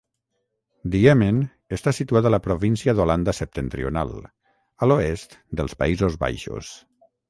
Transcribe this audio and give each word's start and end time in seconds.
Diemen 0.95 1.41
està 1.77 1.93
situat 1.97 2.29
a 2.29 2.33
la 2.37 2.41
província 2.47 2.97
d'Holanda 3.01 3.37
Septentrional, 3.43 4.17
a 4.89 4.93
l'oest 4.93 5.41
dels 5.61 5.83
Països 5.85 6.23
Baixos. 6.29 6.79